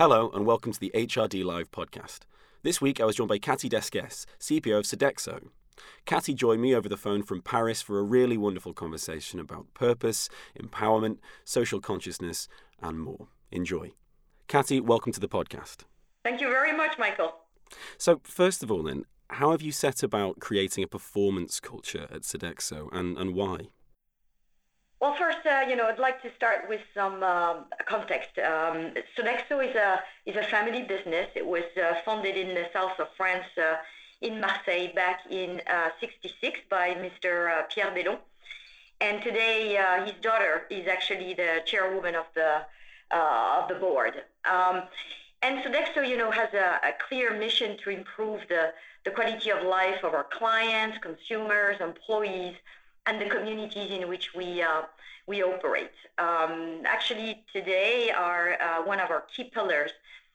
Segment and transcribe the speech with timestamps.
[0.00, 2.20] Hello, and welcome to the HRD Live podcast.
[2.62, 5.48] This week I was joined by Cathy Desquesses, CPO of Sodexo.
[6.06, 10.30] Cathy joined me over the phone from Paris for a really wonderful conversation about purpose,
[10.58, 12.48] empowerment, social consciousness,
[12.80, 13.28] and more.
[13.52, 13.92] Enjoy.
[14.48, 15.80] Cathy, welcome to the podcast.
[16.24, 17.34] Thank you very much, Michael.
[17.98, 22.22] So, first of all, then, how have you set about creating a performance culture at
[22.22, 23.68] Sodexo and, and why?
[25.00, 28.38] Well, first, uh, you know, I'd like to start with some um, context.
[28.38, 31.28] Um, Sodexo is a is a family business.
[31.34, 33.76] It was uh, founded in the south of France, uh,
[34.20, 35.62] in Marseille, back in
[36.00, 37.50] '66 uh, by Mr.
[37.50, 38.18] Uh, Pierre Bellon.
[39.00, 42.66] And today, uh, his daughter is actually the chairwoman of the
[43.10, 44.22] of the board.
[44.44, 44.82] Um,
[45.42, 48.74] and Sodexo, you know, has a, a clear mission to improve the
[49.06, 52.56] the quality of life of our clients, consumers, employees
[53.10, 54.82] and the communities in which we uh,
[55.26, 55.96] we operate.
[56.18, 59.90] Um, actually, today, our uh, one of our key pillars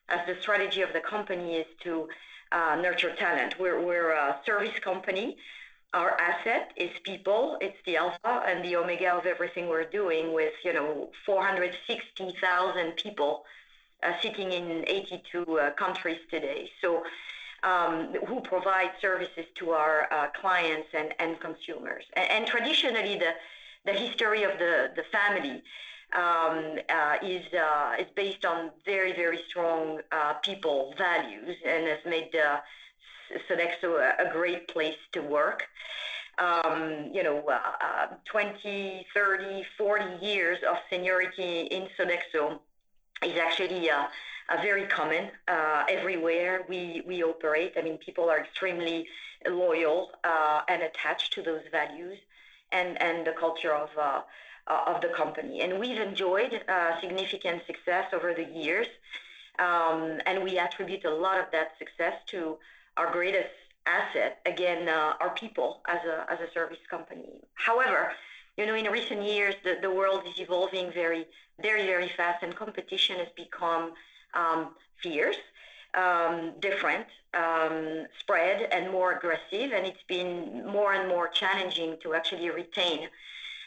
[0.10, 2.08] as the strategy of the company is to
[2.52, 3.56] uh, nurture talent.
[3.60, 5.38] We're, we're a service company.
[5.94, 7.58] Our asset is people.
[7.62, 10.34] It's the alpha and the omega of everything we're doing.
[10.34, 13.46] With you know 460,000 people
[14.04, 16.70] uh, sitting in 82 uh, countries today.
[16.82, 17.04] So
[17.64, 22.04] um, who provide services to our uh, clients and, and consumers.
[22.14, 23.34] And, and, traditionally, the,
[23.86, 25.64] the history of the, the family
[26.14, 32.00] um, uh, is, uh, is based on very, very strong uh, people values and has
[32.06, 32.60] made uh,
[33.50, 35.68] Sodexo a, a, great place to work.
[36.38, 42.60] Um, you know, uh, 20, 30, 40 years of seniority in Sodexo
[43.24, 43.90] is actually
[44.50, 47.74] uh, very common uh, everywhere we, we operate.
[47.78, 49.08] I mean, people are extremely
[49.48, 52.18] loyal uh, and attached to those values
[52.72, 54.22] and, and the culture of, uh,
[54.68, 55.62] uh, of the company.
[55.62, 58.88] And we've enjoyed uh, significant success over the years.
[59.58, 62.58] Um, and we attribute a lot of that success to
[62.98, 63.50] our greatest
[63.86, 67.42] asset, again, our people as a, as a service company.
[67.54, 68.12] However,
[68.58, 71.26] you know, in recent years, the, the world is evolving very,
[71.62, 73.94] very, very fast, and competition has become
[74.36, 75.38] um, fierce,
[75.94, 79.72] um, different, um, spread, and more aggressive.
[79.74, 83.08] And it's been more and more challenging to actually retain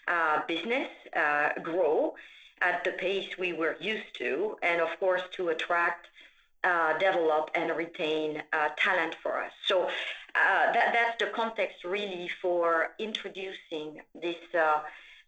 [0.09, 2.15] uh, business, uh, grow
[2.61, 6.09] at the pace we were used to, and of course to attract,
[6.65, 9.53] uh, develop, and retain uh, talent for us.
[9.67, 14.81] So uh, that, that's the context really for introducing this uh,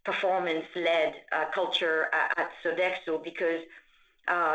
[0.03, 1.13] performance-led
[1.53, 3.61] culture at Sodexo because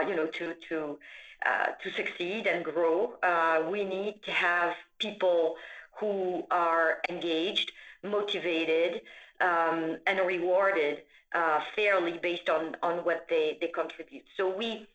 [0.06, 0.98] you know, to to
[1.44, 5.56] uh, to succeed and grow, uh, we need to have people
[5.98, 7.72] who are engaged,
[8.02, 9.02] motivated,
[9.40, 11.02] um, and rewarded
[11.34, 14.24] uh, fairly based on on what they they contribute.
[14.36, 14.86] So we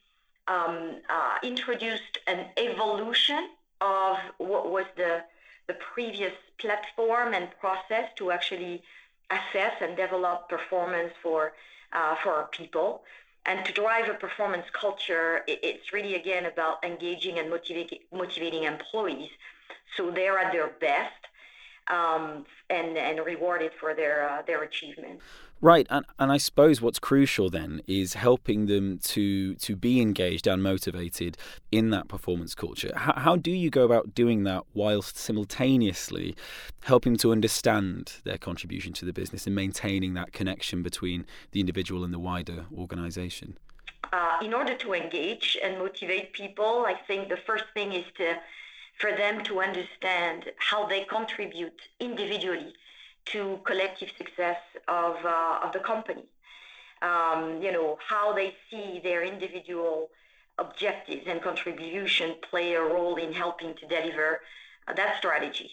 [0.47, 3.49] um, uh, introduced an evolution
[3.79, 5.23] of what was the
[5.67, 8.81] the previous platform and process to actually
[9.29, 11.53] assess and develop performance for
[11.93, 13.03] uh, for our people.
[13.46, 19.31] And to drive a performance culture, it's really again about engaging and motivating, employees.
[19.97, 21.28] So they're at their best
[21.89, 25.23] um, and, and rewarded for their, uh, their achievements.
[25.63, 30.47] Right, and, and I suppose what's crucial then is helping them to to be engaged
[30.47, 31.37] and motivated
[31.71, 32.91] in that performance culture.
[32.95, 36.35] How, how do you go about doing that whilst simultaneously
[36.85, 42.03] helping to understand their contribution to the business and maintaining that connection between the individual
[42.03, 43.55] and the wider organisation?
[44.11, 48.33] Uh, in order to engage and motivate people, I think the first thing is to
[49.01, 52.73] for them to understand how they contribute individually
[53.25, 56.25] to collective success of, uh, of the company.
[57.01, 60.09] Um, you know, how they see their individual
[60.59, 64.41] objectives and contribution play a role in helping to deliver
[64.88, 65.72] uh, that strategy.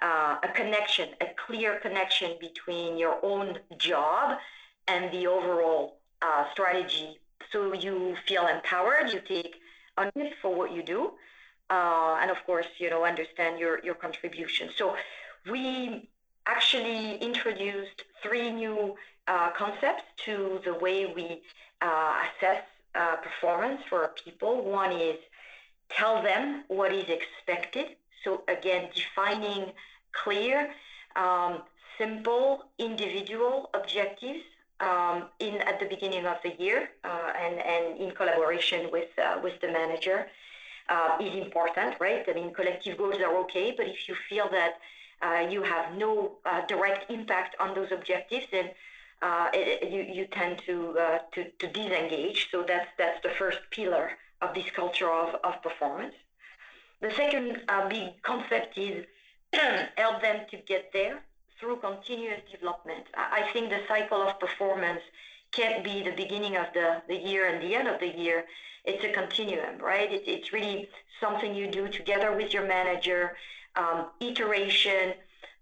[0.00, 4.38] Uh, a connection, a clear connection between your own job
[4.88, 7.18] and the overall uh, strategy.
[7.52, 9.56] So you feel empowered, you take
[9.98, 11.12] ownership for what you do,
[11.70, 14.70] uh, and of course, you know, understand your, your contribution.
[14.76, 14.96] So
[15.50, 16.08] we
[16.46, 18.96] actually introduced three new
[19.26, 21.42] uh, concepts to the way we
[21.80, 22.62] uh, assess
[22.94, 24.62] uh, performance for our people.
[24.64, 25.16] One is
[25.88, 27.96] tell them what is expected.
[28.22, 29.72] So again, defining
[30.12, 30.70] clear,
[31.16, 31.62] um,
[31.98, 34.44] simple, individual objectives
[34.80, 39.38] um, in at the beginning of the year uh, and, and in collaboration with, uh,
[39.42, 40.26] with the manager.
[40.86, 42.24] Uh, is important, right?
[42.28, 44.74] I mean, collective goals are okay, but if you feel that
[45.22, 48.68] uh, you have no uh, direct impact on those objectives, then
[49.22, 52.48] uh, it, you, you tend to, uh, to, to disengage.
[52.50, 54.10] So that's that's the first pillar
[54.42, 56.14] of this culture of, of performance.
[57.00, 59.06] The second uh, big concept is
[59.96, 61.20] help them to get there
[61.58, 63.04] through continuous development.
[63.14, 65.00] I think the cycle of performance
[65.52, 68.44] can't be the beginning of the, the year and the end of the year.
[68.84, 70.12] It's a continuum, right?
[70.12, 70.88] It, it's really
[71.20, 73.36] something you do together with your manager,
[73.76, 75.14] um, iteration,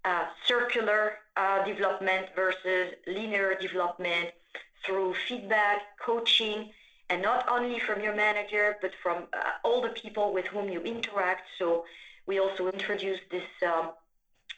[0.05, 4.31] uh, circular uh, development versus linear development
[4.85, 6.71] through feedback, coaching,
[7.09, 10.81] and not only from your manager, but from uh, all the people with whom you
[10.81, 11.43] interact.
[11.57, 11.85] So
[12.25, 13.91] we also introduced this um,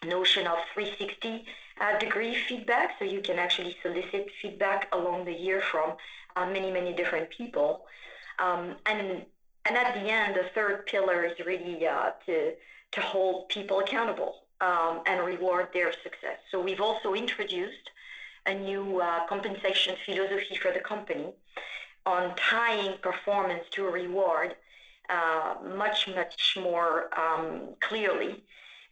[0.06, 1.46] notion of 360
[1.82, 2.92] uh, degree feedback.
[2.98, 5.94] So you can actually solicit feedback along the year from
[6.36, 7.86] uh, many, many different people.
[8.40, 9.26] Um, and,
[9.66, 12.54] and at the end, the third pillar is really uh, to,
[12.92, 16.40] to hold people accountable um, and reward their success.
[16.52, 17.90] So we've also introduced
[18.46, 21.34] a new uh, compensation philosophy for the company
[22.06, 24.56] on tying performance to reward
[25.10, 28.44] uh, much, much more um, clearly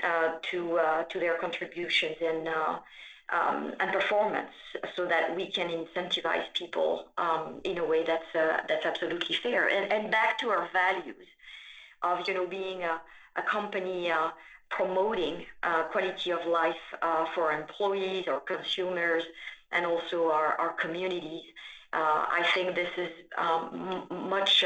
[0.04, 2.80] uh, to uh, to their contributions and uh,
[3.32, 4.52] um, and performance,
[4.96, 9.68] so that we can incentivize people um, in a way that's that's absolutely fair.
[9.68, 11.28] And, and back to our values
[12.02, 13.02] of you know being a,
[13.36, 14.12] a company
[14.70, 19.24] promoting uh, quality of life uh, for employees, or consumers,
[19.72, 21.44] and also our, our communities.
[21.94, 24.64] Uh, I think this is um, much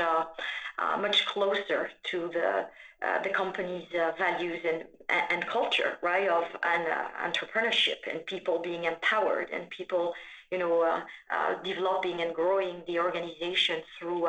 [0.99, 2.67] much closer to the
[3.05, 6.27] uh, the company's uh, values and and culture, right?
[6.27, 10.13] Of and uh, entrepreneurship and people being empowered and people,
[10.51, 14.27] you know, uh, uh, developing and growing the organization through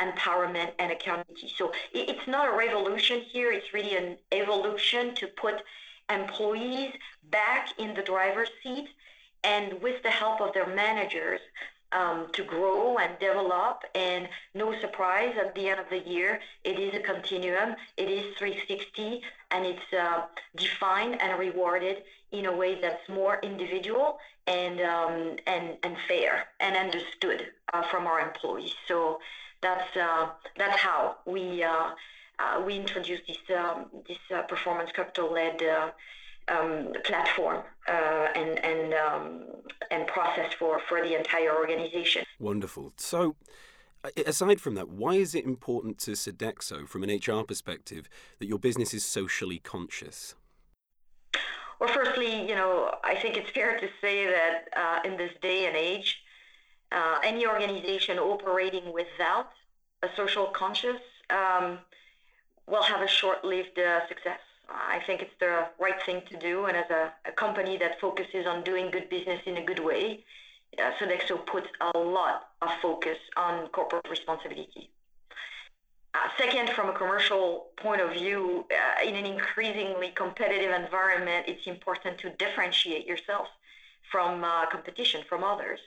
[0.00, 1.52] empowerment and accountability.
[1.56, 3.52] So it, it's not a revolution here.
[3.52, 5.62] It's really an evolution to put
[6.10, 6.92] employees
[7.30, 8.88] back in the driver's seat
[9.44, 11.40] and with the help of their managers
[11.92, 13.84] um, to grow and develop.
[13.94, 17.76] And no surprise, at the end of the year, it is a continuum.
[17.96, 20.22] It is 360, and it's uh,
[20.56, 22.02] defined and rewarded
[22.32, 28.06] in a way that's more individual and um, and and fair and understood uh, from
[28.06, 28.74] our employees.
[28.88, 29.20] So
[29.60, 31.62] that's uh, that's how we.
[31.62, 31.90] Uh,
[32.38, 35.58] uh, we introduced this um, this uh, performance capital led
[36.48, 39.44] um, platform uh, and and um,
[39.90, 42.24] and process for for the entire organization.
[42.38, 42.92] Wonderful.
[42.96, 43.36] So.
[44.24, 48.08] Aside from that, why is it important to Sodexo, from an HR perspective,
[48.38, 50.36] that your business is socially conscious?
[51.80, 55.66] Well, firstly, you know, I think it's fair to say that uh, in this day
[55.66, 56.22] and age,
[56.92, 59.50] uh, any organization operating without
[60.02, 61.00] a social conscience
[61.30, 61.78] um,
[62.66, 64.40] will have a short-lived uh, success.
[64.68, 66.66] I think it's the right thing to do.
[66.66, 70.24] And as a, a company that focuses on doing good business in a good way,
[70.78, 74.90] uh, Sodexo puts a lot of focus on corporate responsibility.
[76.14, 81.66] Uh, second, from a commercial point of view, uh, in an increasingly competitive environment, it's
[81.66, 83.48] important to differentiate yourself
[84.10, 85.78] from uh, competition, from others.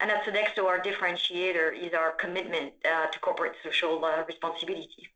[0.00, 5.08] And at Sodexo, our differentiator is our commitment uh, to corporate social uh, responsibility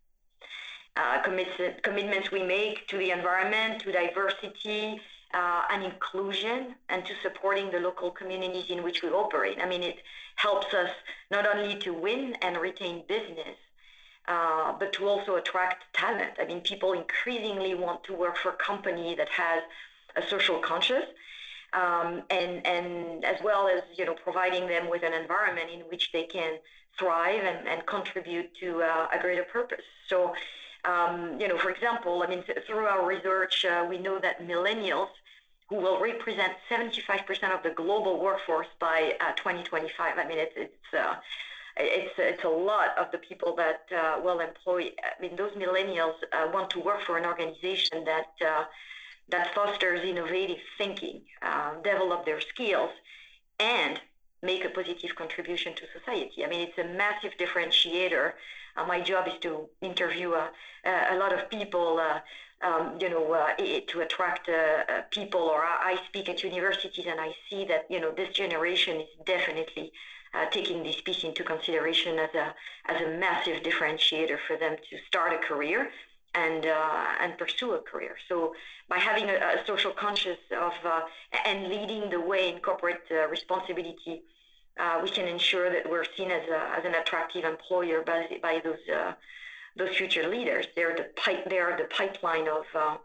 [0.97, 5.01] uh, commit- commitments we make to the environment, to diversity
[5.35, 9.59] uh, and inclusion, and to supporting the local communities in which we operate.
[9.61, 9.99] I mean, it
[10.37, 10.91] helps us
[11.31, 13.57] not only to win and retain business,
[14.29, 16.33] uh, but to also attract talent.
[16.41, 19.63] I mean, people increasingly want to work for a company that has
[20.17, 21.07] a social conscience.
[21.73, 26.11] Um, and and as well as you know providing them with an environment in which
[26.13, 26.59] they can
[26.99, 29.85] thrive and, and contribute to uh, a greater purpose.
[30.09, 30.33] So
[30.87, 34.47] um, you know, for example, I mean, th- through our research, uh, we know that
[34.47, 35.09] millennials,
[35.69, 40.95] who will represent 75% of the global workforce by uh, 2025, I mean, it's it's
[40.97, 41.17] uh,
[41.77, 44.93] it's it's a lot of the people that uh, will employ.
[45.03, 48.65] I mean, those millennials uh, want to work for an organization that uh,
[49.31, 51.23] that fosters innovative thinking,
[51.83, 52.91] develop their skills,
[53.59, 54.01] and
[54.43, 56.45] make a positive contribution to society.
[56.45, 58.33] I mean, it's a massive differentiator
[58.77, 60.49] uh, my job is to interview uh,
[60.85, 62.01] uh, a lot of people,
[62.63, 63.49] um, you know,
[63.89, 64.49] to attract
[65.11, 65.41] people.
[65.41, 69.93] Or I speak at universities and I see that, you know, this generation is definitely
[70.51, 72.55] taking this piece into consideration as a,
[72.89, 75.91] as a massive differentiator for them to start a career
[76.45, 78.15] and uh, and pursue a career.
[78.29, 78.37] So
[78.89, 81.01] by having a, a social conscience of uh,
[81.45, 84.23] and leading the way in corporate uh, responsibility
[84.79, 88.61] uh, we can ensure that we're seen as, a, as an attractive employer by, by
[88.63, 89.13] those uh,
[89.77, 90.67] those future leaders.
[90.75, 92.97] They're the pipe, they are the pipeline of uh,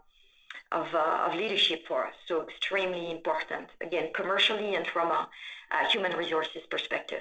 [0.70, 2.14] of, uh, of leadership for us.
[2.26, 3.68] So extremely important.
[3.82, 5.28] Again, commercially and from a,
[5.70, 7.20] a human resources perspective.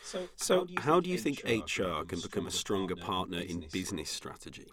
[0.00, 4.66] So, so how do you think HR can become a stronger partner in business strategy?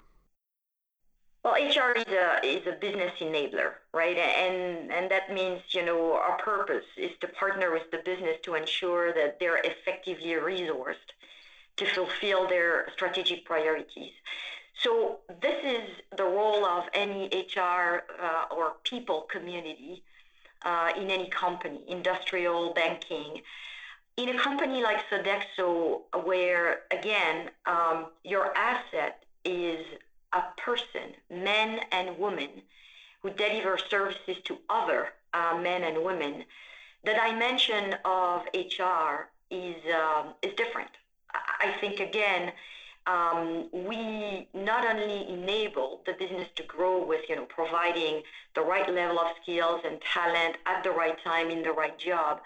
[1.44, 4.18] Well, HR is a is a business enabler, right?
[4.18, 8.56] And and that means you know our purpose is to partner with the business to
[8.56, 11.10] ensure that they're effectively resourced
[11.78, 14.12] to fulfill their strategic priorities.
[14.84, 20.04] So this is the role of any HR uh, or people community
[20.64, 23.42] uh, in any company, industrial, banking.
[24.18, 29.86] In a company like Sodexo, where again um, your asset is
[30.34, 32.50] a person, men and women,
[33.22, 36.46] who deliver services to other uh, men and women,
[37.04, 40.90] the dimension of HR is um, is different.
[41.34, 42.52] I think again,
[43.08, 48.24] um, we not only enable the business to grow with you know providing
[48.56, 52.42] the right level of skills and talent at the right time in the right job,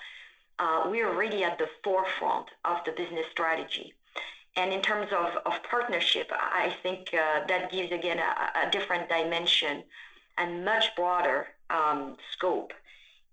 [0.60, 3.94] uh, we are really at the forefront of the business strategy.
[4.56, 9.10] And in terms of, of partnership, I think uh, that gives again a, a, different
[9.10, 9.84] dimension
[10.38, 12.72] and much broader um, scope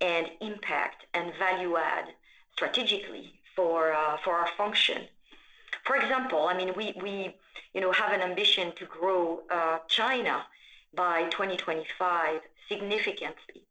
[0.00, 2.07] and impact and value add
[2.55, 5.03] strategically for uh, for our function.
[5.85, 7.37] For example, I mean we, we
[7.75, 10.47] you know have an ambition to grow uh, China
[10.95, 13.62] by 2025 significantly.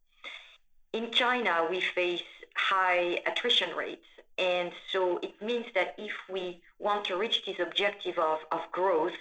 [0.93, 2.23] In China, we face
[2.55, 4.05] high attrition rates
[4.39, 9.17] and so it means that if we want to reach this objective of, of growth,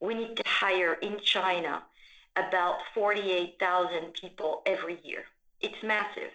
[0.00, 1.82] we need to hire in China
[2.36, 5.24] about 48,000 people every year.
[5.60, 6.30] It's massive.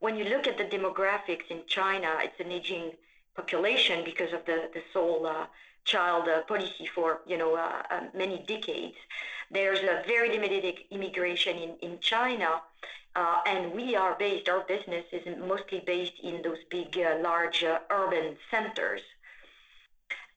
[0.00, 2.92] When you look at the demographics in China, it's an aging
[3.34, 5.46] population because of the, the sole uh,
[5.84, 8.96] child uh, policy for you know uh, uh many decades.
[9.50, 12.60] There's a very limited immigration in, in China,
[13.46, 17.78] and we are based, our business is mostly based in those big, uh, large uh,
[17.90, 19.00] urban centers.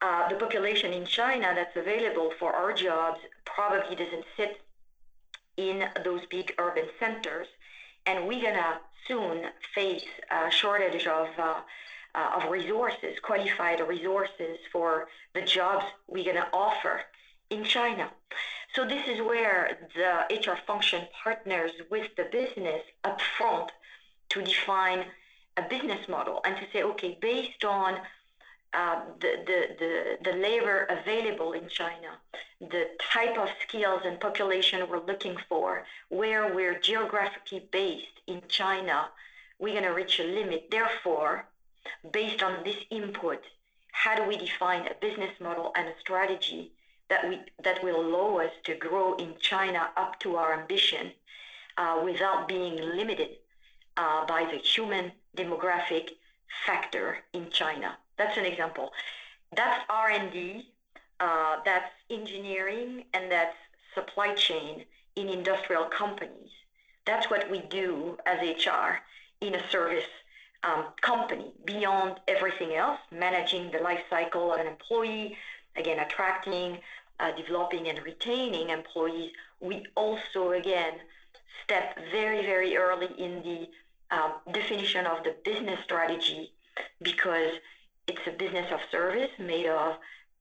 [0.01, 4.61] Uh, the population in China that's available for our jobs probably doesn't sit
[5.57, 7.47] in those big urban centers.
[8.05, 9.45] And we're going to soon
[9.75, 11.61] face a shortage of, uh,
[12.15, 17.01] uh, of resources, qualified resources for the jobs we're going to offer
[17.49, 18.09] in China.
[18.73, 23.69] So this is where the HR function partners with the business upfront
[24.29, 25.05] to define
[25.57, 27.99] a business model and to say, okay, based on
[28.73, 32.17] uh, the, the, the, the labor available in China,
[32.61, 39.09] the type of skills and population we're looking for, where we're geographically based in China,
[39.59, 40.71] we're going to reach a limit.
[40.71, 41.45] Therefore,
[42.13, 43.43] based on this input,
[43.91, 46.71] how do we define a business model and a strategy
[47.11, 51.11] that we that will allow us to grow in China up to our ambition
[51.77, 53.31] uh, without being limited
[53.97, 56.11] uh, by the human demographic
[56.65, 57.97] factor in China.
[58.17, 58.91] That's an example.
[59.55, 60.69] That's R&D,
[61.19, 63.57] uh, that's engineering, and that's
[63.93, 64.85] supply chain
[65.17, 66.51] in industrial companies.
[67.05, 68.99] That's what we do as HR
[69.41, 70.11] in a service
[70.63, 75.35] um, company beyond everything else, managing the life cycle of an employee,
[75.75, 76.77] again, attracting,
[77.35, 80.93] developing and retaining employees, we also again
[81.63, 83.67] step very, very early in the
[84.15, 86.51] um, definition of the business strategy
[87.01, 87.53] because
[88.07, 89.95] it's a business of service made of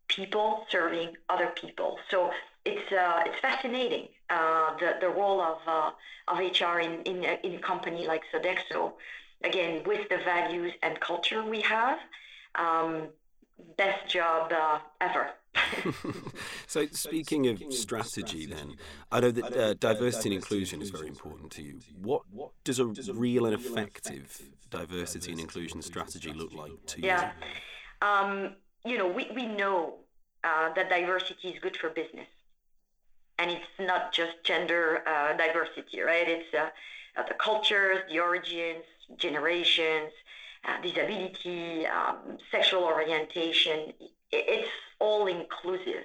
[0.09, 1.99] people serving other people.
[2.11, 2.31] So
[2.65, 5.91] it's uh, it's fascinating uh, the the role of uh,
[6.29, 8.93] of HR in in a, in a company like Sodexo.
[9.43, 11.99] Again, with the values and culture we have,
[12.57, 13.09] um,
[13.79, 15.31] best job uh, ever.
[16.67, 18.77] so, speaking of strategy, then,
[19.11, 21.81] I know that uh, diversity and inclusion is very important to you.
[22.01, 22.23] What
[22.65, 24.41] does a real and effective
[24.71, 27.07] diversity and inclusion strategy look like to you?
[27.09, 27.33] Yeah.
[28.03, 28.55] Um,
[28.85, 29.95] you know, we, we know
[30.45, 32.29] uh, that diversity is good for business.
[33.39, 36.29] And it's not just gender uh, diversity, right?
[36.29, 36.69] It's uh,
[37.17, 38.85] uh, the cultures, the origins,
[39.17, 40.13] generations,
[40.67, 43.93] uh, disability, um, sexual orientation.
[44.33, 44.69] It's
[44.99, 46.05] all inclusive.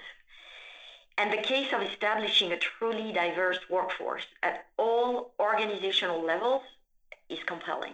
[1.17, 6.63] And the case of establishing a truly diverse workforce at all organizational levels
[7.29, 7.93] is compelling.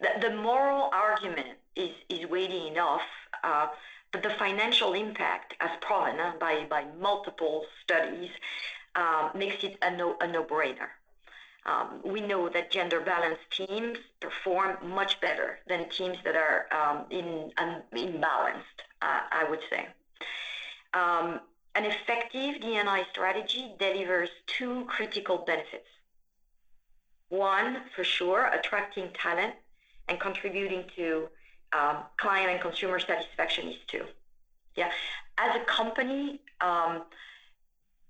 [0.00, 3.02] The, the moral argument is, is weighty enough,
[3.42, 3.68] uh,
[4.12, 8.30] but the financial impact, as proven uh, by, by multiple studies,
[8.94, 10.88] uh, makes it a, no, a no-brainer.
[11.66, 17.06] Um, we know that gender balanced teams perform much better than teams that are um,
[17.10, 17.82] in, um,
[19.44, 19.86] I would say.
[20.92, 21.40] Um,
[21.74, 25.88] an effective D&I strategy delivers two critical benefits.
[27.28, 29.54] One, for sure, attracting talent
[30.08, 31.28] and contributing to
[31.72, 34.04] um, client and consumer satisfaction is two.
[34.76, 34.90] Yeah,
[35.38, 37.02] as a company, um,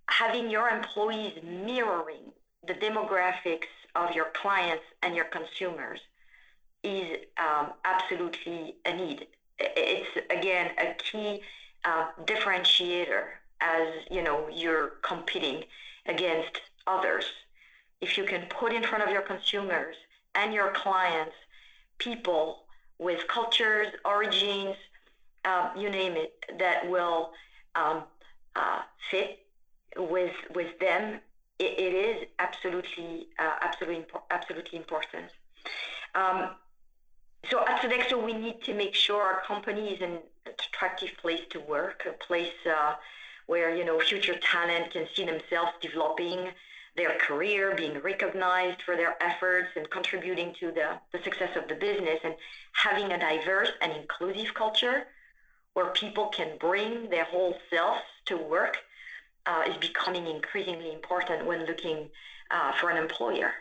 [0.08, 2.32] having your employees mirroring
[2.66, 6.00] the demographics of your clients and your consumers
[6.82, 9.26] is um, absolutely a need.
[9.58, 11.42] It's again a key
[11.84, 13.24] uh, differentiator
[13.60, 15.64] as you know you're competing
[16.06, 17.24] against others.
[18.00, 19.96] If you can put in front of your consumers
[20.34, 21.34] and your clients
[21.98, 22.64] people
[22.98, 24.76] with cultures, origins,
[25.44, 27.30] um, you name it, that will
[27.74, 28.04] um,
[28.56, 28.80] uh,
[29.10, 29.40] fit
[29.96, 31.20] with with them.
[31.58, 35.30] it, it is absolutely uh, absolutely absolutely important.
[36.14, 36.50] Um,
[37.50, 41.60] so at Sodexo, we need to make sure our company is an attractive place to
[41.60, 42.94] work, a place uh,
[43.46, 46.48] where you know future talent can see themselves developing
[46.96, 51.74] their career, being recognized for their efforts and contributing to the, the success of the
[51.74, 52.34] business, and
[52.72, 55.06] having a diverse and inclusive culture
[55.72, 58.78] where people can bring their whole selves to work
[59.46, 62.08] uh, is becoming increasingly important when looking
[62.50, 63.52] uh, for an employer.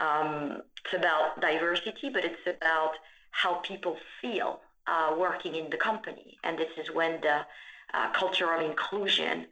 [0.00, 2.92] Um, it's about diversity, but it's about
[3.30, 6.38] how people feel uh, working in the company.
[6.42, 7.40] And this is when the
[7.94, 9.46] uh, culture of inclusion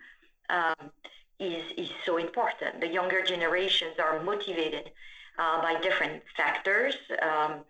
[0.51, 0.91] um,
[1.39, 2.81] is, is so important.
[2.81, 4.91] The younger generations are motivated
[5.39, 7.61] uh, by different factors, um,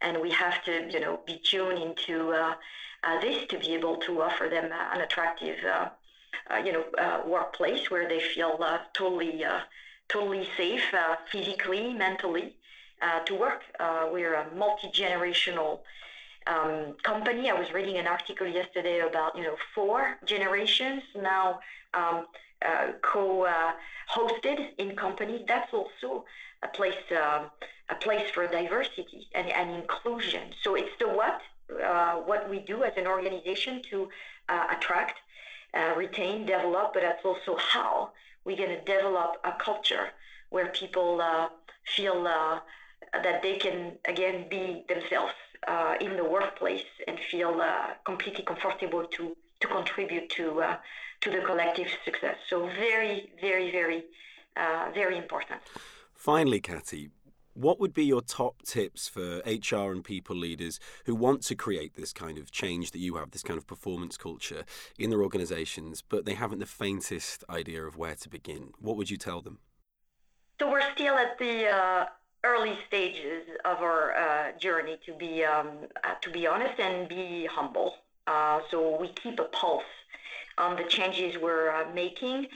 [0.00, 2.54] and we have to, you know, be tuned into uh,
[3.02, 5.88] uh, this to be able to offer them an attractive, uh,
[6.64, 6.84] you know,
[7.26, 9.44] workplace where they feel totally,
[10.08, 10.94] totally safe,
[11.30, 12.54] physically, mentally,
[13.26, 13.62] to work.
[14.12, 15.80] we're a multi-generational
[16.46, 17.50] um, company.
[17.50, 21.60] I was reading an article yesterday about, you know, four generations now.
[21.94, 22.26] Um,
[22.64, 26.24] uh, co-hosted uh, in companies, that's also
[26.62, 27.44] a place uh,
[27.90, 30.42] a place for diversity and, and inclusion.
[30.62, 31.42] So it's the what
[32.26, 34.08] what we do as an organization to
[34.48, 35.18] attract,
[35.96, 38.12] retain, develop, but that's also how
[38.46, 40.06] we're going to develop a culture
[40.50, 41.20] where people
[41.96, 42.18] feel
[43.12, 45.34] that they can again be themselves
[45.66, 50.76] uh, in the workplace and feel uh, completely comfortable to to contribute to uh,
[51.20, 52.36] to the collective success.
[52.48, 54.04] So very, very, very,
[54.56, 55.60] uh, very important.
[56.14, 57.10] Finally, Cathy,
[57.56, 61.94] what would be your top tips for HR and people leaders who want to create
[61.94, 64.64] this kind of change that you have, this kind of performance culture
[64.98, 68.72] in their organizations, but they haven't the faintest idea of where to begin?
[68.78, 69.58] What would you tell them?
[70.60, 72.06] So we're still at the uh,
[72.44, 75.68] early stages of our uh, journey, to be um,
[76.04, 77.94] uh, to be honest and be humble.
[78.26, 79.82] Uh, so we keep a pulse
[80.58, 82.46] on the changes we're uh, making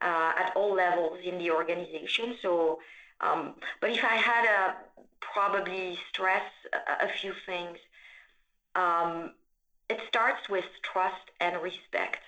[0.00, 2.36] uh, at all levels in the organization.
[2.42, 2.78] So,
[3.20, 4.74] um, but if I had to
[5.20, 7.78] probably stress a, a few things,
[8.74, 9.32] um,
[9.88, 12.20] it starts with trust and respect.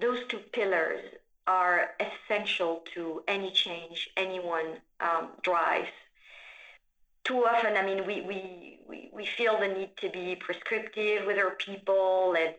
[0.00, 1.00] Those two pillars
[1.46, 5.88] are essential to any change anyone um, drives
[7.28, 11.36] too often, I mean, we, we, we, we feel the need to be prescriptive with
[11.36, 12.54] our people and,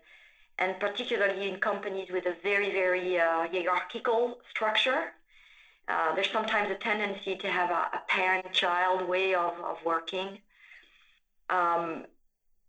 [0.60, 5.14] and particularly in companies with a very, very uh, hierarchical structure.
[5.90, 10.38] Uh, there's sometimes a tendency to have a, a parent-child way of, of working.
[11.50, 12.06] Um,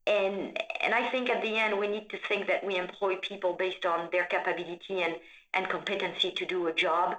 [0.07, 3.53] and, and I think at the end, we need to think that we employ people
[3.53, 5.17] based on their capability and,
[5.53, 7.17] and competency to do a job.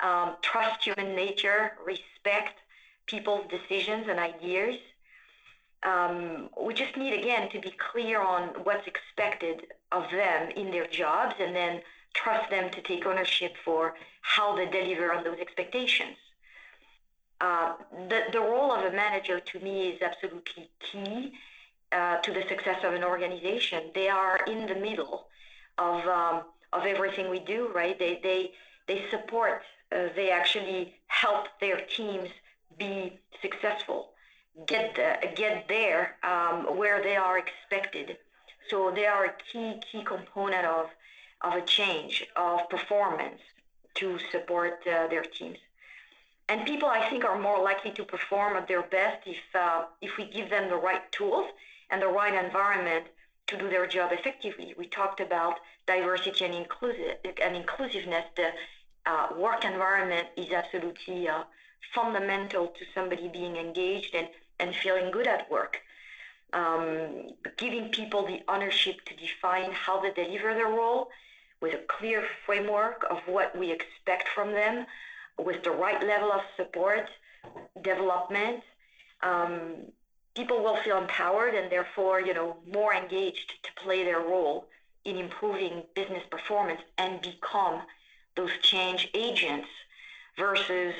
[0.00, 2.58] Um, trust human nature, respect,
[3.06, 4.76] people's decisions and ideas.
[5.84, 10.88] Um, we just need, again, to be clear on what's expected of them in their
[10.88, 11.80] jobs and then
[12.14, 16.16] trust them to take ownership for how they deliver on those expectations.
[17.40, 17.74] Uh,
[18.08, 21.32] the, the role of a manager to me is absolutely key
[21.92, 23.90] uh, to the success of an organization.
[23.94, 25.28] They are in the middle
[25.78, 26.42] of, um,
[26.72, 27.96] of everything we do, right?
[27.98, 28.50] They, they,
[28.88, 32.28] they support, uh, they actually help their teams
[32.78, 34.10] be successful,
[34.66, 34.96] get
[35.34, 38.16] get there um, where they are expected.
[38.68, 40.86] So they are a key key component of
[41.42, 43.40] of a change of performance
[43.94, 45.58] to support uh, their teams.
[46.48, 50.16] And people, I think, are more likely to perform at their best if uh, if
[50.16, 51.46] we give them the right tools
[51.90, 53.04] and the right environment
[53.48, 54.74] to do their job effectively.
[54.78, 58.24] We talked about diversity and inclusive and inclusiveness.
[58.36, 58.50] The
[59.06, 61.42] uh, work environment is absolutely uh,
[61.94, 64.28] fundamental to somebody being engaged and,
[64.60, 65.78] and feeling good at work.
[66.52, 71.08] Um, giving people the ownership to define how they deliver their role
[71.60, 74.86] with a clear framework of what we expect from them,
[75.38, 77.08] with the right level of support,
[77.82, 78.62] development,
[79.22, 79.86] um,
[80.34, 84.66] people will feel empowered and therefore, you know, more engaged to play their role
[85.04, 87.82] in improving business performance and become
[88.36, 89.68] those change agents
[90.36, 90.94] versus,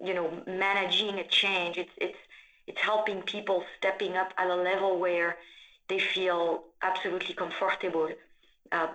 [0.00, 1.76] you know, managing a change.
[1.76, 2.18] It's it's
[2.66, 5.36] it's helping people stepping up at a level where
[5.88, 8.08] they feel absolutely comfortable
[8.72, 8.88] uh,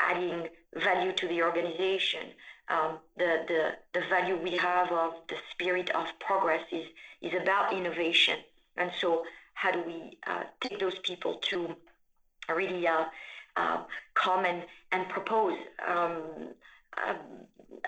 [0.00, 2.26] adding value to the organization.
[2.68, 6.86] Um, the, the, the value we have of the spirit of progress is,
[7.20, 8.38] is about innovation.
[8.76, 11.74] And so, how do we uh, take those people to
[12.48, 13.04] really uh,
[13.56, 13.82] uh,
[14.14, 16.22] come and, and propose um,
[17.06, 17.16] um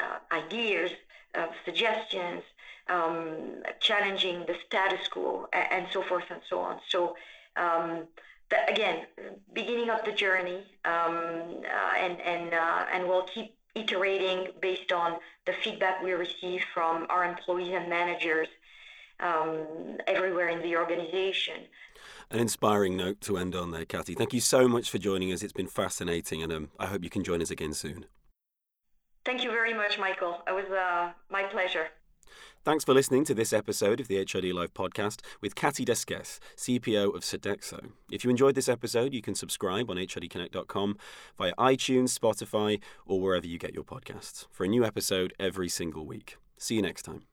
[0.00, 0.90] uh, ideas,
[1.34, 2.42] uh, suggestions,
[2.88, 6.78] um, challenging the status quo, and, and, so forth and so on.
[6.88, 7.16] So,
[7.56, 8.04] um,
[8.52, 9.06] the, again,
[9.54, 15.18] beginning of the journey, um, uh, and and uh, and we'll keep iterating based on
[15.46, 18.48] the feedback we receive from our employees and managers
[19.20, 21.54] um, everywhere in the organization.
[22.30, 24.14] An inspiring note to end on there, Cathy.
[24.14, 25.42] Thank you so much for joining us.
[25.42, 28.06] It's been fascinating, and um, I hope you can join us again soon.
[29.24, 30.42] Thank you very much, Michael.
[30.46, 31.86] It was uh, my pleasure.
[32.64, 37.12] Thanks for listening to this episode of the HRD Live podcast with Cathy Desquesses, CPO
[37.12, 37.90] of Sodexo.
[38.08, 40.96] If you enjoyed this episode, you can subscribe on hrdconnect.com
[41.36, 46.06] via iTunes, Spotify, or wherever you get your podcasts for a new episode every single
[46.06, 46.36] week.
[46.56, 47.31] See you next time.